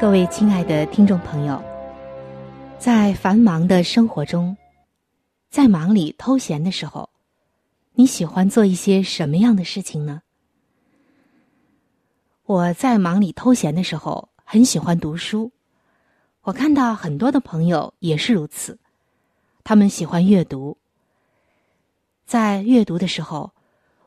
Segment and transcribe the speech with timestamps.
[0.00, 1.60] 各位亲爱的听众朋友，
[2.78, 4.56] 在繁忙的生活中，
[5.50, 7.10] 在忙里偷闲的时候。
[7.94, 10.22] 你喜欢做一些什么样的事情呢？
[12.44, 15.50] 我在忙里偷闲的时候，很喜欢读书。
[16.42, 18.78] 我看到很多的朋友也是如此，
[19.64, 20.78] 他们喜欢阅读。
[22.24, 23.50] 在阅读的时候，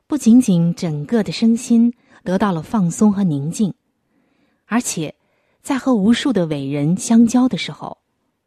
[0.07, 3.73] 不仅仅整个的身心得到了放松和宁静，
[4.67, 5.13] 而且
[5.61, 7.99] 在和无数的伟人相交的时候，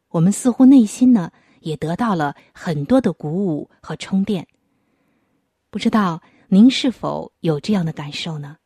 [0.09, 4.47] 我们似乎内心呢也得到了很多的鼓舞和充电。
[5.69, 8.57] 不知道您是否有这样的感受呢？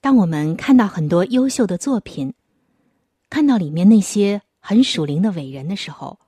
[0.00, 2.34] 当我们看到很多优秀的作品，
[3.30, 6.18] 看到里面那些很属灵的伟人的时候，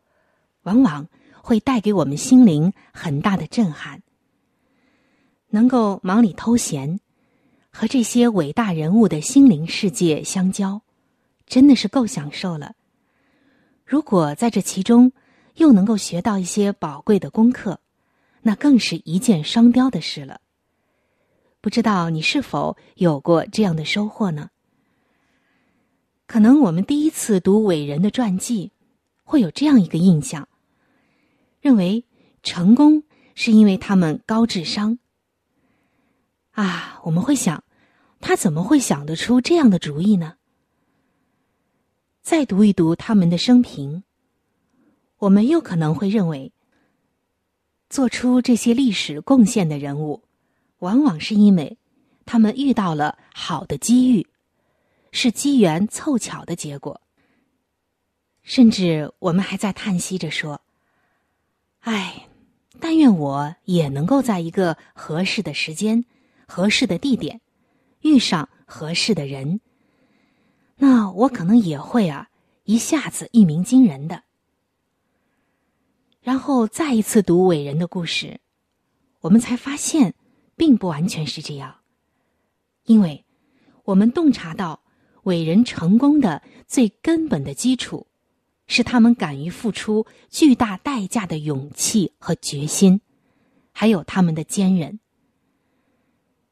[0.62, 1.06] 往往
[1.42, 4.02] 会带给我们心灵很大的震撼。
[5.50, 7.00] 能够忙里偷闲，
[7.78, 10.80] 和这些伟大人物的心灵世界相交，
[11.46, 12.74] 真的是够享受了。
[13.84, 15.12] 如果在这其中
[15.56, 17.78] 又能够学到一些宝贵的功课，
[18.40, 20.40] 那更是一箭双雕的事了。
[21.60, 24.48] 不知道你是否有过这样的收获呢？
[26.26, 28.72] 可能我们第一次读伟人的传记，
[29.22, 30.48] 会有这样一个印象，
[31.60, 32.06] 认为
[32.42, 33.02] 成功
[33.34, 34.98] 是因为他们高智商。
[36.52, 37.62] 啊，我们会想，
[38.20, 40.36] 他怎么会想得出这样的主意呢？
[42.22, 44.02] 再读一读他们的生平，
[45.18, 46.52] 我们又可能会认为。
[47.88, 50.24] 做出这些历史贡献的人物，
[50.80, 51.78] 往往是因为
[52.24, 54.26] 他们遇到了好的机遇，
[55.12, 57.00] 是机缘凑巧的结果。
[58.42, 60.60] 甚至我们还在叹息着说
[61.82, 62.28] ：“唉，
[62.80, 66.04] 但愿我也能够在一个合适的时间、
[66.48, 67.40] 合适的地点，
[68.06, 69.60] 遇上合适的人，
[70.76, 72.28] 那我可能也会啊，
[72.64, 74.22] 一下子一鸣惊人的。”
[76.22, 78.40] 然后再一次读伟人的故事，
[79.20, 80.14] 我们才发现，
[80.56, 81.76] 并不完全是这样，
[82.84, 83.24] 因为，
[83.84, 84.82] 我们洞察到
[85.22, 88.08] 伟人成功的最根本的基础，
[88.66, 93.00] 是他们敢于付出巨大代价的勇气和决心，
[93.70, 94.98] 还有他们的坚韧。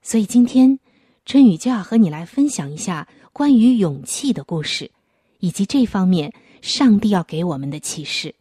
[0.02, 0.78] 所以今天，
[1.24, 4.90] 春雨就要和你来分享一下关于勇气的故事，
[5.38, 8.34] 以及这方面上帝要给我们的启示。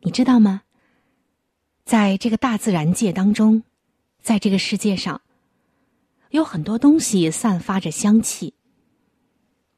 [0.00, 0.62] 你知道吗？
[1.84, 3.62] 在这个大自然界当中，
[4.22, 5.20] 在这个世界上，
[6.30, 8.54] 有很多东西散发着香气，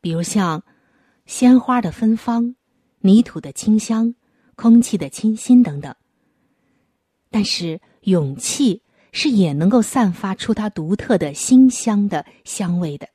[0.01, 0.63] 比如像
[1.27, 2.55] 鲜花的芬芳、
[3.01, 4.15] 泥土的清香、
[4.57, 5.95] 空气的清新等等。
[7.31, 13.09] 但是，勇气是也能够散发出它独特的馨香的香味的。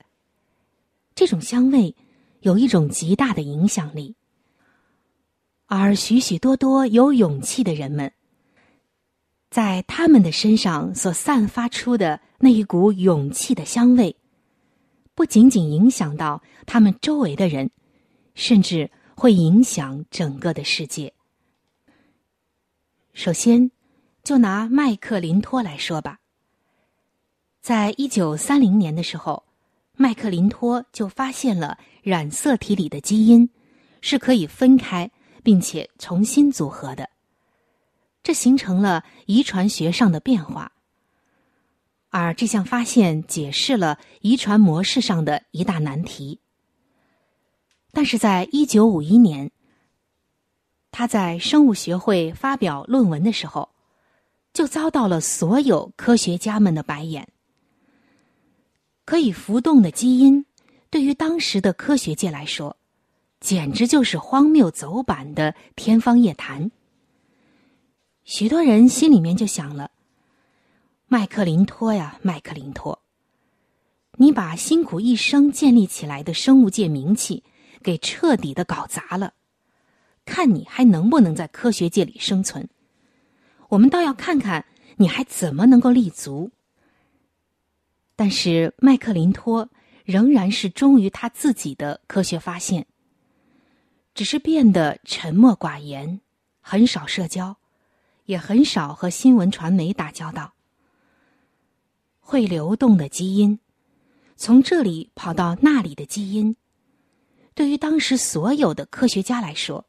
[1.14, 1.96] 这种香味
[2.42, 4.16] 有一种极大的影响力。
[5.66, 8.14] 而许许多多有勇气的人们，
[9.50, 14.16] 在他们的身上所散发出的那一股勇气的香味，
[15.14, 17.70] 不仅仅影响到他们周围的人，
[18.34, 21.12] 甚至会影响整个的世界。
[23.14, 23.72] 首先，
[24.28, 26.20] 就拿麦克林托来说吧。
[27.62, 29.46] 在一九三零年的时候，
[29.94, 33.50] 麦克林托就发现了染色体里的基因
[34.02, 35.10] 是可以分开。
[35.44, 37.10] 并且重新组合的，
[38.22, 40.74] 这形成了遗传学上的变化。
[42.10, 46.42] 而这项发现解释了遗传模式上的一大难题。
[47.94, 49.50] 但是在一九五一年，
[50.92, 53.70] 他在生物学会发表论文的时候，
[54.58, 57.28] 就遭到了所有科学家们的白眼。
[59.06, 60.48] 可以浮动的基因
[60.90, 62.76] 对于当时的科学界来说，
[63.40, 66.72] 简直就是荒谬走板的天方夜谭。
[68.24, 69.92] 许多人心里面就想了
[71.06, 73.00] ：“麦克林托呀，麦克林托，
[74.14, 77.44] 你把辛苦一生建立起来的生物界名气
[77.84, 79.36] 给彻底的搞砸了，
[80.26, 82.68] 看你还能不能在科学界里生存？
[83.70, 84.66] 我们倒要看看
[84.98, 86.52] 你还怎么能够立足。”
[88.16, 89.70] 但是麦克林托
[90.04, 92.88] 仍然是忠于他自己的科学发现，
[94.16, 96.20] 只是变得沉默寡言，
[96.60, 97.58] 很少社交，
[98.26, 100.54] 也很少和新闻传媒打交道。
[102.20, 103.60] 会流动的基因，
[104.36, 106.56] 从这里跑到那里的基因，
[107.54, 109.86] 对于当时所有的科学家来说，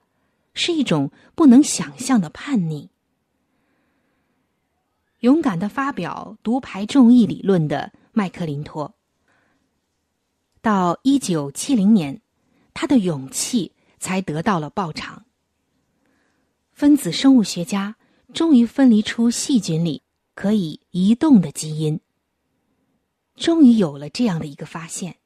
[0.52, 2.90] 是一种不能想象的叛逆。
[5.20, 7.92] 勇敢的发表独排众议理论的。
[8.12, 8.96] 麦克林托
[10.60, 12.20] 到一九七零年，
[12.74, 15.24] 他的勇气才得到了报偿。
[16.72, 17.94] 分子生物学家
[18.34, 20.02] 终于分离出细菌里
[20.34, 22.00] 可以移动的基因，
[23.36, 25.16] 终于有了这样的一个发现：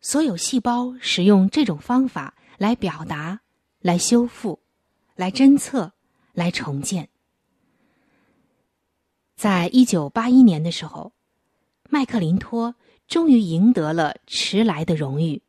[0.00, 3.40] 所有细胞使用这种方法来表达、
[3.80, 4.62] 来修复、
[5.16, 5.92] 来侦测、
[6.32, 7.08] 来重建。
[9.36, 11.12] 在一九八一年的时候。
[11.90, 12.74] 麦克林托
[13.06, 15.42] 终于赢得了迟来的荣誉。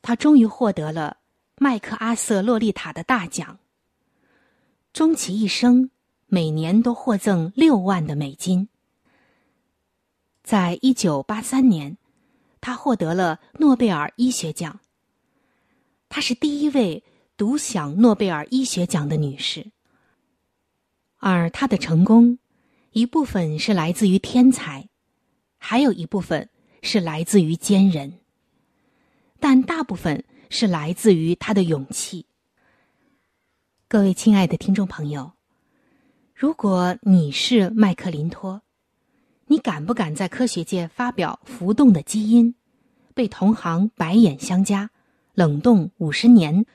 [0.00, 1.18] 他终于获得了
[1.56, 3.58] 麦克阿瑟洛丽塔的大奖。
[4.94, 5.90] 终其一生，
[6.28, 8.68] 每年都获赠六万的美金。
[10.42, 11.98] 在一九八三年，
[12.62, 14.80] 他获得了诺贝尔医学奖。
[16.08, 17.04] 她是第一位
[17.36, 19.70] 独享诺贝尔医学奖的女士。
[21.20, 22.38] 而他的成功。
[22.92, 24.88] 一部分是来自于天才，
[25.56, 26.50] 还有一部分
[26.82, 28.14] 是来自于坚韧，
[29.38, 32.26] 但大部分是来自于他的勇气。
[33.86, 35.32] 各位亲爱的听众朋友，
[36.34, 38.62] 如果你是麦克林托，
[39.46, 42.56] 你敢不敢在科学界发表浮动的基因，
[43.14, 44.90] 被同行白眼相加，
[45.34, 46.66] 冷冻五十年，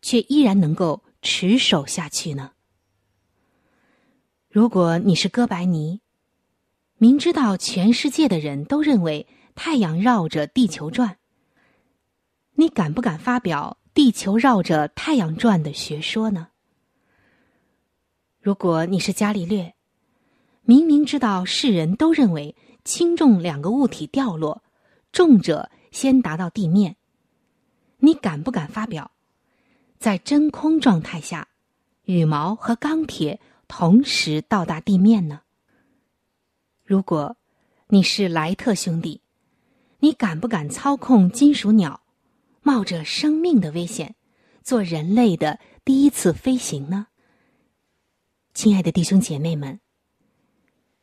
[0.00, 2.52] 却依然能够持守下去呢？
[4.58, 6.00] 如果你是哥白尼，
[6.96, 11.16] 明知道全世界的人都认为太阳绕着地球转，
[12.54, 16.48] 你敢不敢发表地球绕着太阳转的学说呢？
[18.40, 19.76] 如果你是伽利略，
[20.62, 24.64] 明明知道世人都认为轻重两个物体掉落，
[25.12, 26.96] 重者先达到地面，
[27.98, 29.12] 你敢不敢发表，
[30.00, 31.46] 在真空状态下，
[32.06, 33.40] 羽毛和钢铁？
[33.68, 35.42] 同时到达地面呢？
[36.84, 37.36] 如果
[37.88, 39.20] 你是莱特兄弟，
[40.00, 42.00] 你敢不敢操控金属鸟，
[42.62, 44.16] 冒着生命的危险，
[44.62, 47.06] 做人类的第一次飞行呢？
[48.54, 49.78] 亲爱的弟兄姐妹们，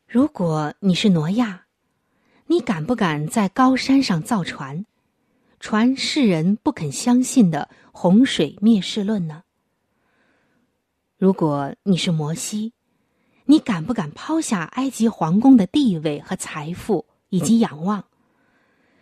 [0.06, 1.68] 如果你是挪亚，
[2.48, 4.86] 你敢不敢在高山上造船，
[5.60, 9.44] 传世人不肯相信的洪水灭世论呢？
[11.25, 12.72] 如果你是摩西，
[13.45, 18.05] 你敢不敢抛下埃及皇宫的地位和财富以及仰望，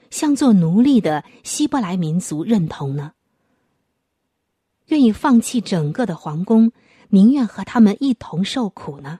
[0.09, 3.11] 向做奴隶的希伯来民族认同呢？
[4.85, 6.71] 愿意放弃整个的皇宫，
[7.09, 9.19] 宁愿和他们一同受苦呢？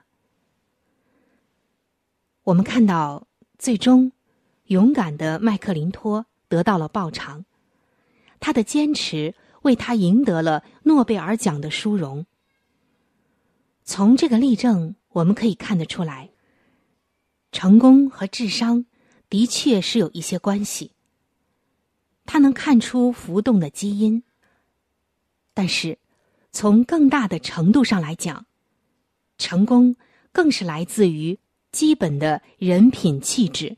[2.44, 3.26] 我们看到，
[3.58, 4.12] 最终，
[4.68, 7.44] 勇敢的麦克林托得到了报偿，
[8.40, 12.24] 他的坚持为他赢得了诺贝尔奖的殊荣。
[13.84, 16.30] 从这个例证，我们可以看得出来，
[17.52, 18.86] 成功和智商
[19.28, 20.92] 的确是有一些关系。
[22.24, 24.22] 他能看出浮动的基因，
[25.52, 25.98] 但是
[26.50, 28.46] 从更大的程度上来讲，
[29.36, 29.96] 成功
[30.32, 31.38] 更是来自于
[31.70, 33.76] 基本的人品气质，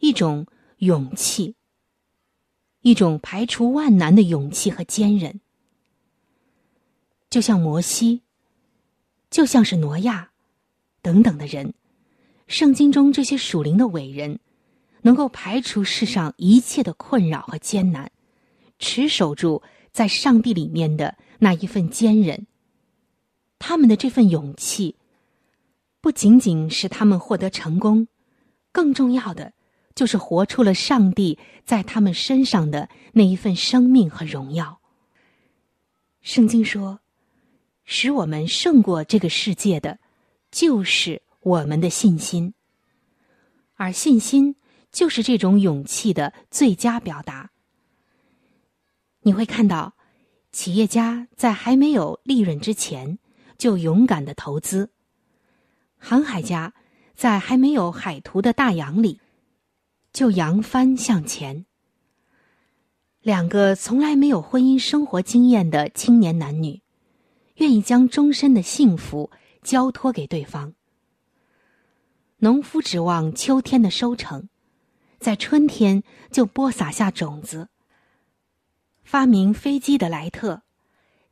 [0.00, 0.48] 一种
[0.78, 1.54] 勇气，
[2.80, 5.40] 一种排除万难的勇气和坚韧，
[7.30, 8.22] 就像摩西。
[9.28, 10.30] 就像是挪亚，
[11.02, 11.74] 等等的人，
[12.46, 14.38] 圣经中这些属灵的伟人，
[15.02, 18.10] 能够排除世上一切的困扰和艰难，
[18.78, 22.46] 持守住在上帝里面的那一份坚韧。
[23.58, 24.96] 他们的这份勇气，
[26.00, 28.06] 不仅仅使他们获得成功，
[28.70, 29.52] 更重要的
[29.94, 34.80] 就是活出了上帝在他们身上的那一份生命和荣耀。
[36.22, 37.00] 圣经说。
[37.86, 39.98] 使我们胜过这个世界的，
[40.50, 42.52] 就是我们的信心。
[43.76, 44.56] 而信心
[44.90, 47.50] 就是这种勇气的最佳表达。
[49.20, 49.94] 你会看到，
[50.52, 53.18] 企业家在还没有利润之前
[53.56, 54.88] 就勇敢的投资；
[55.98, 56.74] 航海家
[57.14, 59.20] 在还没有海图的大洋里
[60.12, 61.66] 就扬帆向前。
[63.20, 66.80] 两个从来没有婚姻生活经验的青年男女，
[67.56, 69.30] 愿意将终身的幸福
[69.62, 70.74] 交托给对方。
[72.38, 74.48] 农夫指望秋天的收成，
[75.18, 77.68] 在春天就播撒下种子。
[79.02, 80.62] 发明飞机的莱特，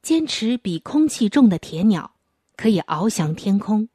[0.01, 2.15] 坚持比空气重的铁鸟
[2.57, 3.89] 可以翱翔天空。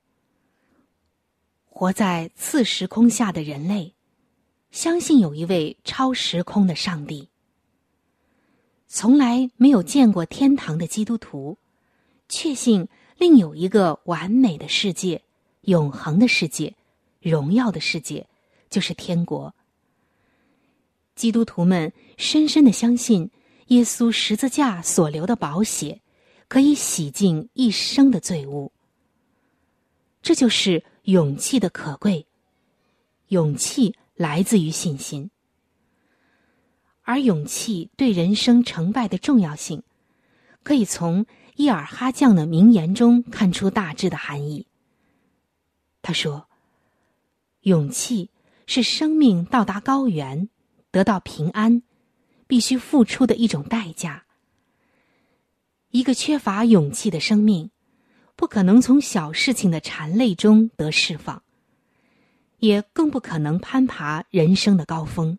[1.65, 3.95] 活在次时空下的人类，
[4.69, 7.29] 相信有一位超时空的上帝。
[8.87, 11.57] 从来没有见过天堂的基督徒，
[12.29, 15.23] 确信另有一个完美的世界、
[15.61, 16.75] 永恒的世界、
[17.19, 18.27] 荣耀的世界，
[18.69, 19.53] 就是天国。
[21.15, 23.29] 基督徒们深深的相信，
[23.67, 25.99] 耶稣十字架所流的宝血，
[26.47, 28.71] 可以洗净一生的罪污。
[30.21, 32.25] 这就是勇气的可贵。
[33.29, 35.29] 勇气来自于信心。
[37.03, 39.83] 而勇气对人生成败的重要性，
[40.63, 41.25] 可以从
[41.59, 44.65] 伊尔哈将的名言中看出大致的含义。
[46.01, 46.47] 他说
[47.63, 48.29] ：“勇气
[48.65, 50.47] 是生命到达高原、
[50.89, 51.83] 得到平安，
[52.47, 54.23] 必须付出的一种代价。
[55.89, 57.71] 一个缺乏勇气的生命，
[58.37, 61.43] 不可能从小事情的缠累中得释放，
[62.59, 65.37] 也更不可能攀爬人生的高峰。”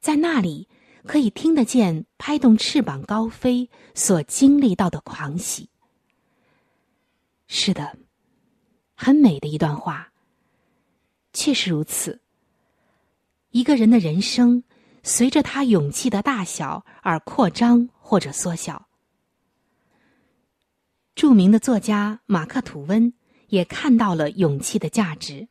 [0.00, 0.68] 在那里，
[1.06, 5.68] 可以听得见拍动翅膀高飞所经历到的狂喜。
[7.46, 7.98] 是的，
[8.94, 10.12] 很美的一段话。
[11.32, 12.20] 确实如此。
[13.50, 14.64] 一个人的人生，
[15.02, 18.88] 随着他勇气的大小而扩张或者缩小。
[21.14, 23.12] 著名的作家马克吐温
[23.48, 25.48] 也看到了勇气的价值，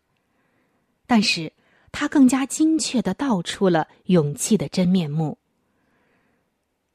[1.07, 1.53] 但是。
[1.93, 5.37] 他更加精确的道出了勇气的真面目。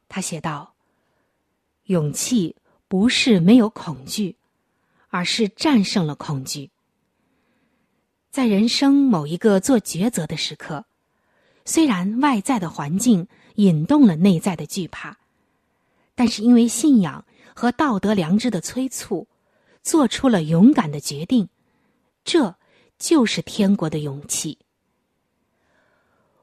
[0.09, 0.75] 他写道
[1.87, 2.57] ：“勇气
[2.89, 4.37] 不是没有恐惧，
[5.09, 6.71] 而是战胜了恐惧。
[8.31, 10.85] 在人生某一个做抉择的时刻，
[11.65, 15.17] 虽然外在的环境引动了内在的惧怕，
[16.15, 19.27] 但是因为信仰和道德良知的催促，
[19.83, 21.49] 做出了勇敢的决定。
[22.25, 22.57] 这
[22.99, 24.59] 就是天国的勇气。”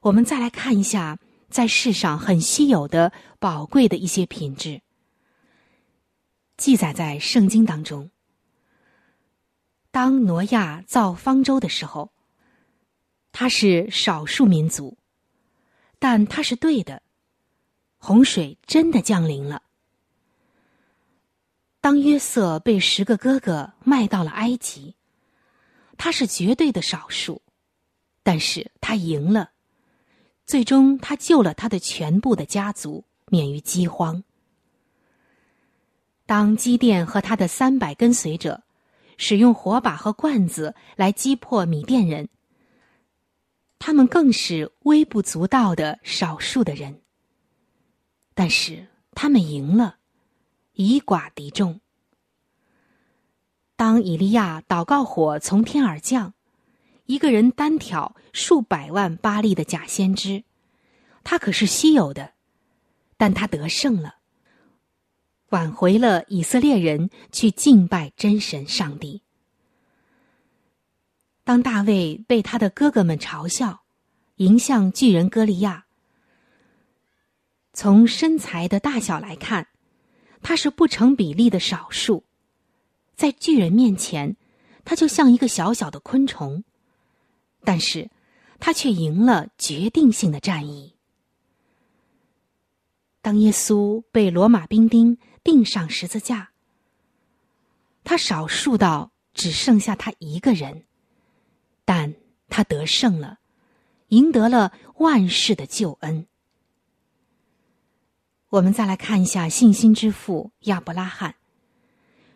[0.01, 1.17] 我们再来看一下，
[1.53, 4.81] 在世上很稀有的、宝贵的一些品质，
[6.57, 8.09] 记载在圣经当中。
[9.91, 12.11] 当挪亚造方舟的时候，
[13.31, 14.97] 他是少数民族，
[15.99, 17.03] 但他是对的，
[17.99, 19.61] 洪水真的降临了。
[21.79, 24.95] 当约瑟被十个哥哥卖到了埃及，
[25.97, 27.43] 他是绝对的少数，
[28.23, 29.52] 但是他赢了。
[30.45, 34.23] 最终，他救了他的全部的家族免于饥荒。
[36.25, 38.63] 当基甸和他的三百跟随者
[39.17, 42.29] 使用火把和罐子来击破米甸人，
[43.79, 47.01] 他们更是微不足道的少数的人。
[48.33, 49.97] 但是他们赢了，
[50.73, 51.79] 以寡敌众。
[53.75, 56.33] 当以利亚祷告火从天而降。
[57.05, 60.43] 一个人单挑数百万巴利的假先知，
[61.23, 62.33] 他可是稀有的，
[63.17, 64.15] 但他得胜了，
[65.49, 69.21] 挽回了以色列人去敬拜真神上帝。
[71.43, 73.83] 当大卫被他的哥哥们嘲笑，
[74.37, 75.85] 迎向巨人歌利亚，
[77.73, 79.67] 从身材的大小来看，
[80.41, 82.23] 他是不成比例的少数，
[83.17, 84.37] 在巨人面前，
[84.85, 86.63] 他就像一个小小的昆虫。
[87.63, 88.09] 但是，
[88.59, 90.95] 他却赢了决定性的战役。
[93.21, 96.51] 当耶稣被罗马兵丁钉上十字架，
[98.03, 100.83] 他少数到只剩下他一个人，
[101.85, 102.15] 但
[102.49, 103.39] 他得胜了，
[104.09, 106.27] 赢得了万世的救恩。
[108.49, 111.35] 我们再来看一下信心之父亚伯拉罕，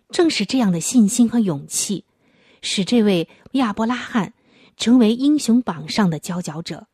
[0.10, 2.06] 正是这样的信心和勇气，
[2.62, 4.34] 使这位亚伯拉罕。
[4.78, 6.88] 成为英雄榜上的佼佼者。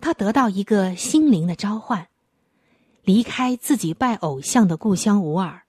[0.00, 2.08] 他得到一个心灵的召唤，
[3.02, 5.62] 离开自己拜偶像的故乡乌尔，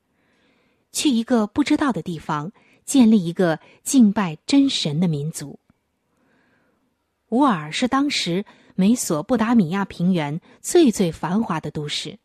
[0.91, 2.51] 去一个不知道的地方，
[2.84, 5.60] 建立一个敬拜真神的民族。
[7.29, 12.20] 乌尔是当时美索不达米亚平原最最繁华的都市，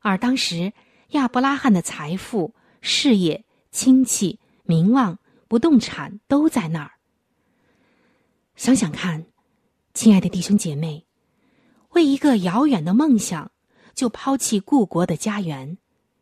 [0.00, 0.72] 而当时
[1.10, 6.95] 亚伯拉罕的财富、事业、亲戚、名望、不动产都在那儿。
[8.56, 9.24] 想想看，
[9.94, 11.06] 亲爱的弟兄姐妹，
[11.90, 13.50] 为一个遥远的梦想
[13.94, 15.78] 就抛弃故国的家园，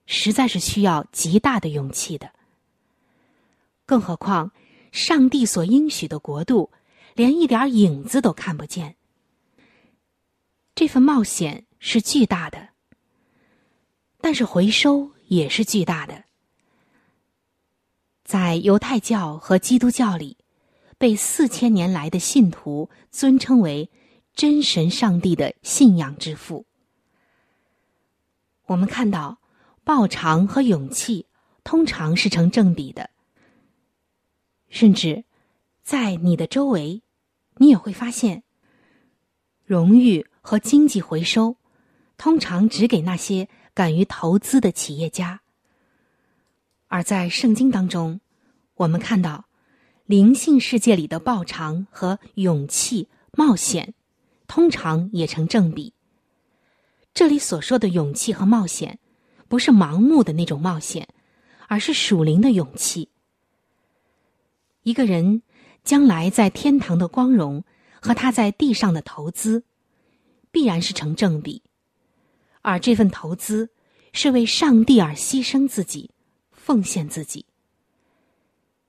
[0.06, 2.30] 实在是需要极大的勇气的。
[3.86, 4.52] 更何况，
[4.92, 6.70] 上帝所应许的国度。
[7.14, 8.96] 连一点影子都看不见，
[10.74, 12.70] 这份冒险是巨大的，
[14.20, 16.24] 但是回收也是巨大的。
[18.24, 20.36] 在犹太教和基督教里，
[20.98, 23.90] 被四千年来的信徒尊称为
[24.34, 26.66] 真神上帝的信仰之父。
[28.66, 29.38] 我们看到，
[29.84, 31.26] 报偿和勇气
[31.62, 33.10] 通常是成正比的，
[34.68, 35.24] 甚至
[35.82, 37.02] 在你的周围。
[37.58, 38.42] 你也会发现，
[39.64, 41.56] 荣誉和经济回收
[42.16, 45.42] 通常只给那些敢于投资的企业家。
[46.88, 48.20] 而在圣经当中，
[48.74, 49.44] 我们看到
[50.06, 53.94] 灵性世界里的报偿和勇气、冒险，
[54.46, 55.92] 通常也成正比。
[57.12, 58.98] 这里所说的勇气和冒险，
[59.48, 61.08] 不是盲目的那种冒险，
[61.68, 63.08] 而是属灵的勇气。
[64.82, 65.42] 一个人。
[65.84, 67.62] 将来在天堂的光荣
[68.00, 69.64] 和他在地上的投资，
[70.50, 71.62] 必然是成正比，
[72.62, 73.68] 而这份投资
[74.14, 76.10] 是为上帝而牺牲自己、
[76.52, 77.44] 奉献自己。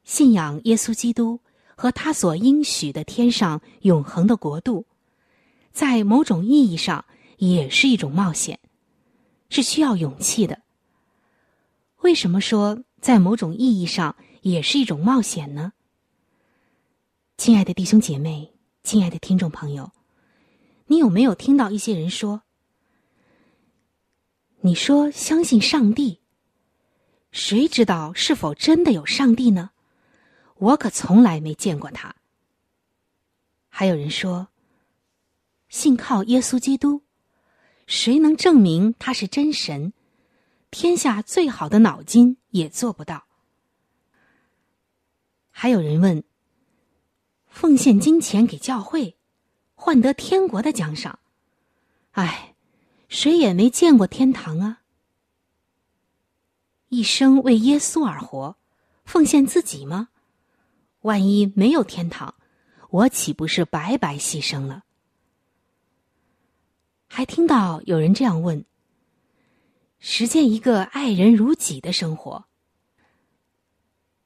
[0.05, 1.41] 信仰耶稣基督
[1.75, 4.85] 和他所应许的天上永恒的国度，
[5.71, 7.03] 在某种意义上
[7.37, 8.59] 也是一种冒险，
[9.49, 10.61] 是需要勇气的。
[12.01, 15.73] 为什么说在某种意义上也是一种冒险呢？
[17.35, 19.91] 亲爱的弟兄姐妹，亲爱的听众朋友，
[20.85, 22.43] 你有没有听到一些人说
[24.61, 26.21] ：“你说相信上帝，
[27.31, 29.71] 谁知道是否真的有上帝呢？
[30.55, 32.15] 我可从来没见过他。”
[33.69, 34.49] 还有人说
[35.69, 37.03] ：“信靠耶稣基督，
[37.87, 39.93] 谁能证明他是真神？
[40.71, 43.25] 天下最好的脑筋也做不到。”
[45.51, 46.23] 还有人问。
[47.47, 49.15] 奉献金钱给教会，
[49.75, 51.19] 换得天国的奖赏。
[52.11, 52.53] 唉，
[53.07, 54.81] 谁也没见过天堂啊！
[56.89, 58.57] 一生为耶稣而活，
[59.05, 60.09] 奉献自己吗？
[61.05, 62.33] 万一没有天堂，
[62.89, 64.85] 我岂不是白白牺牲了？
[67.05, 68.65] 还听到有人这样问：
[69.99, 72.45] 实践一个爱人如己的生活，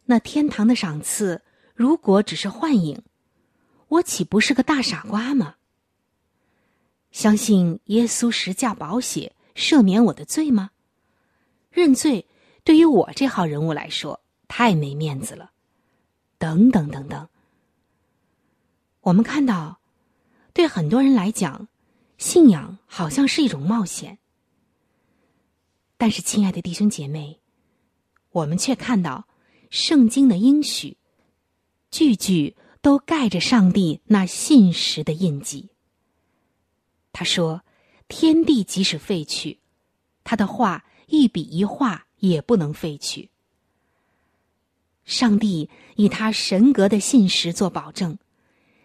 [0.05, 1.43] 那天堂的赏赐
[1.75, 3.03] 如果只是幻影？
[3.89, 5.55] 我岂不是个大傻瓜吗？
[7.11, 10.69] 相信耶稣十架宝血赦免我的罪吗？
[11.71, 12.25] 认罪
[12.63, 15.51] 对于我这号人物来说太没面子了。
[16.39, 17.29] 等等等等。
[19.01, 19.79] 我们看到，
[20.51, 21.67] 对很多人来讲，
[22.17, 24.17] 信仰好像是一种冒险。
[25.97, 27.39] 但是，亲爱的弟兄姐妹，
[28.31, 29.27] 我们却看到
[29.69, 30.97] 圣经的应许，
[31.91, 32.55] 句句。
[32.81, 35.69] 都盖着上帝那信实的印记。
[37.11, 37.61] 他说
[38.07, 39.59] ：“天地即使废去，
[40.23, 43.31] 他的话一笔一画也不能废去。”
[45.09, 48.19] 上帝以他神格的信实做保证，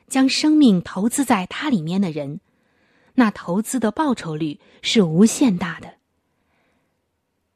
[0.08, 2.40] 将生命投资在他里面的人，
[3.12, 5.96] 那投资的报酬率是无限大的。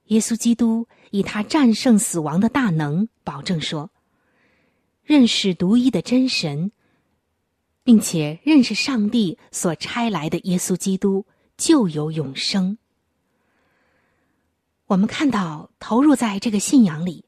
[0.08, 3.90] 耶稣基督以他战胜死亡的大能保证说。
[5.02, 6.70] 认识独一的真神，
[7.82, 11.24] 并且认识上帝所差来的耶稣基督，
[11.56, 12.76] 就有永生。
[14.88, 17.24] 我们看到投入在这个信仰里，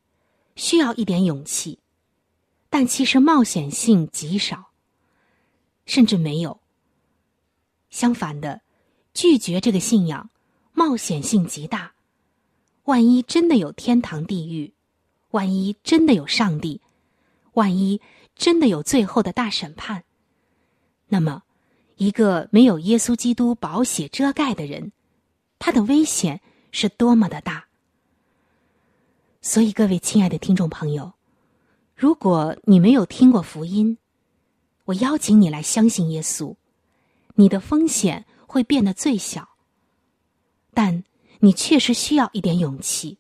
[0.57, 1.79] 需要一点勇气，
[2.69, 4.71] 但其实冒险性极少，
[5.87, 6.61] 甚至没有。
[7.91, 8.61] 相反的，
[9.15, 10.31] 拒绝这个信仰，
[10.73, 11.93] 冒险性极大。
[12.85, 14.73] 万一真的有天堂地狱，
[15.31, 16.81] 万一真的有上帝。
[17.55, 18.01] 万一
[18.37, 20.05] 真的有最后的大审判，
[21.09, 21.43] 那么，
[21.97, 24.93] 一个没有耶稣基督宝血遮盖的人，
[25.59, 27.67] 他的危险是多么的大。
[29.43, 31.15] 所以，各位亲爱的听众朋友，
[31.97, 33.97] 如果你没有听过福音，
[34.85, 36.57] 我邀请你来相信耶稣，
[37.37, 39.49] 你的风险会变得最小。
[40.75, 41.05] 但
[41.39, 43.17] 你确实需要一点勇气，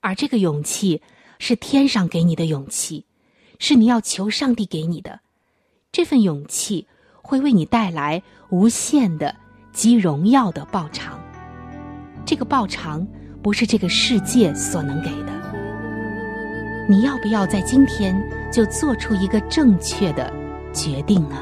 [0.00, 1.00] 而这个勇气
[1.38, 3.06] 是天上给你的勇气。
[3.58, 5.20] 是你要求上帝给你的，
[5.90, 6.86] 这份勇气
[7.22, 9.34] 会为你带来无限的
[9.72, 11.18] 及荣耀的报偿。
[12.24, 13.04] 这个报偿
[13.48, 15.32] 不是这个世界所能给的。
[16.86, 18.14] 你要不要在今天
[18.52, 20.30] 就做出一个正确的
[20.70, 21.36] 决定呢？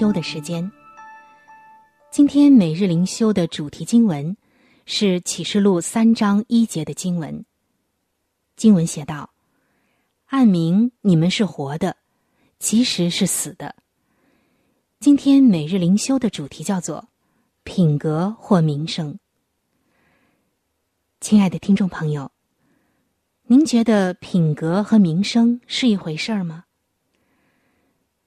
[0.00, 0.72] 修的时间。
[2.10, 4.34] 今天每日灵修的主题经文
[4.86, 7.44] 是启示录三章一节的经文。
[8.56, 9.28] 经文写道
[10.24, 11.98] ：“暗明你们是活的，
[12.58, 13.76] 其实是死的。”
[15.00, 17.10] 今天每日灵修的主题叫做
[17.64, 19.18] “品格或名声”。
[21.20, 22.32] 亲爱的听众朋友，
[23.48, 26.64] 您觉得品格和名声是一回事儿吗？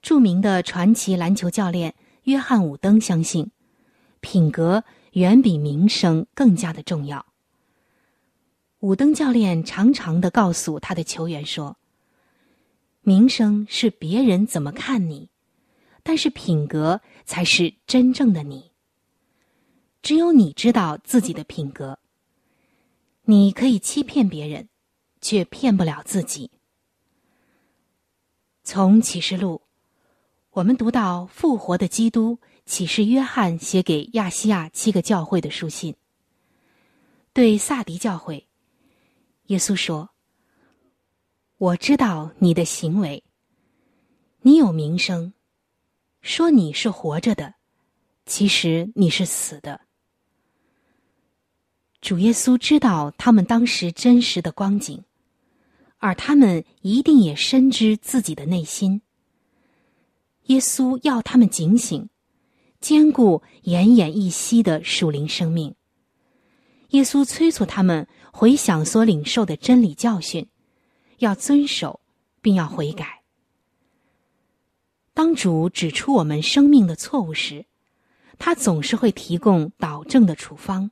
[0.04, 3.50] 著名的传奇篮球教练约翰·伍登相信，
[4.20, 7.24] 品格远比名声更加的重要。
[8.80, 11.78] 伍登教练常常的告诉他的球员说
[13.00, 15.30] ：“名声是别人怎么看你，
[16.02, 18.72] 但是品格才是真正的你。
[20.02, 21.98] 只有你知道自己的品格。
[23.24, 24.68] 你可以欺骗别人，
[25.22, 26.50] 却骗不了自己。”
[28.62, 29.62] 从启示录，
[30.54, 35.96] 我们读到复活的基督启示约翰写给亚细亚七个教会的书信。
[37.32, 38.46] 对萨迪教会，
[39.46, 40.10] 耶稣说
[41.58, 43.24] ：“我知道你的行为，
[44.42, 45.32] 你有名声，
[46.22, 47.56] 说你是活着的，
[48.24, 49.80] 其实你是死的。”
[52.00, 55.02] 主耶稣知道他们当时真实的光景，
[55.98, 59.02] 而他们一定也深知自己的内心。
[60.46, 62.08] 耶稣要他们警醒，
[62.80, 65.74] 兼顾奄奄一息的属灵生命。
[66.90, 70.46] 耶稣催促他们回想所领受的真理教训，
[71.18, 72.00] 要遵守，
[72.42, 73.22] 并要悔改。
[75.14, 77.64] 当主指出我们生命的错误时，
[78.38, 80.90] 他总是会提供导正的处方。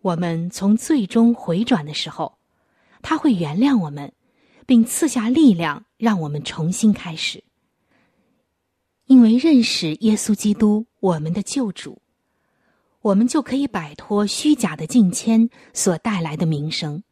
[0.00, 2.38] 我们从最终回转的时候，
[3.02, 4.12] 他会原谅我们，
[4.66, 7.44] 并赐下力量，让我们重新开始。
[9.06, 12.00] 因为认识耶稣基督，我们的救主，
[13.02, 17.02] 我们就可以摆脱虚假的敬谦所带来的名声，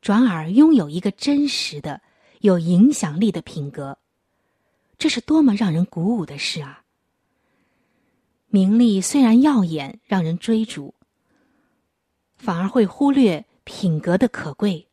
[0.00, 2.00] 转而拥有一个真实的、
[2.40, 3.98] 有影响力的品格。
[4.96, 6.84] 这是多么让人鼓舞的事啊！
[8.48, 10.94] 名利虽然耀眼，让人追逐，
[12.36, 14.88] 反而会忽略品格的可贵。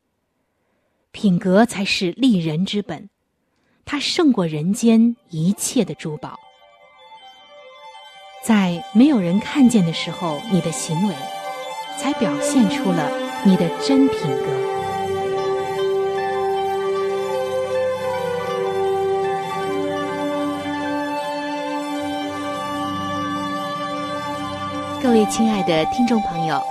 [1.12, 3.10] 品格才是立人之本。
[3.91, 6.36] 它胜过人间一切的珠宝，
[8.43, 11.15] 在没有人看见的时候，你的行为
[11.97, 13.10] 才表现出了
[13.43, 14.45] 你的真品格。
[25.02, 26.62] 各位亲爱的听众朋友，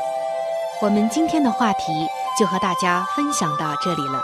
[0.81, 2.07] 我们今天的话题
[2.39, 4.23] 就和大家分享到这里了。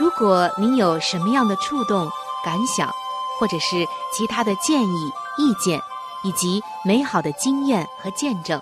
[0.00, 2.10] 如果您有什么样的触动、
[2.42, 2.90] 感想，
[3.38, 5.78] 或者是其他的建议、意见，
[6.24, 8.58] 以及美好的经验和见证，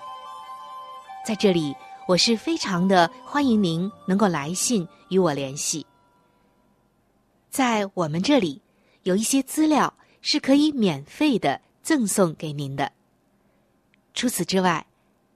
[1.25, 1.73] 在这里
[2.09, 5.87] 我是非常的欢迎您能够来信与我联系。
[7.49, 8.61] 在我们这里
[9.03, 12.91] 有一些资料是可以免费的赠送给您的。
[14.13, 14.85] 除此之外，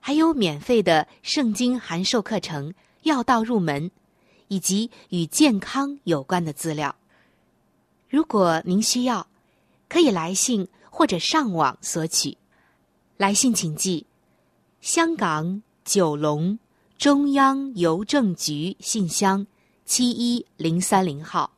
[0.00, 2.68] 还有免费的圣经函授课程
[3.04, 3.88] 《要道入门》。
[4.48, 6.94] 以及与健康有关的资料。
[8.08, 9.26] 如果您需要，
[9.88, 12.36] 可以来信或者上网索取。
[13.16, 14.06] 来信请寄：
[14.80, 16.58] 香港九龙
[16.96, 19.46] 中央邮政局信箱
[19.84, 21.52] 七一零三零号。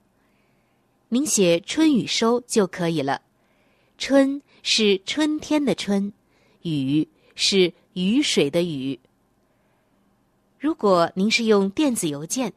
[1.09, 3.21] 您写“春雨收”就可以了。
[3.99, 6.13] 春是春天的春，
[6.63, 8.99] 雨是雨水的雨。
[10.59, 12.53] 如果您是用电子邮件。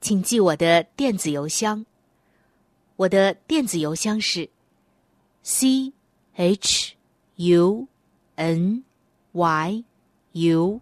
[0.00, 1.84] 请记我的电子邮箱。
[2.96, 4.48] 我的电子邮箱是
[5.42, 5.92] c
[6.34, 6.94] h
[7.36, 7.86] u
[8.36, 8.84] n
[9.32, 9.84] y
[10.32, 10.80] u，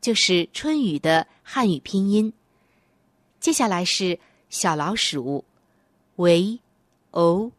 [0.00, 2.32] 就是春雨的汉语拼音。
[3.38, 5.44] 接下来是小老鼠
[6.16, 6.60] v
[7.12, 7.52] o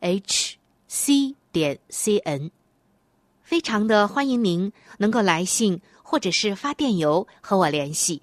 [0.00, 0.56] h
[0.86, 2.50] c 点 c n，
[3.42, 8.22] 非常的欢迎您能够来信或者是发电邮和我联系，